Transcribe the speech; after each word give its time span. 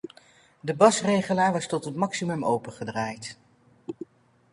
De 0.59 0.73
basregelaar 0.73 1.53
was 1.53 1.67
tot 1.67 1.85
het 1.85 1.95
maximum 1.95 2.45
opengedraaid. 2.45 3.37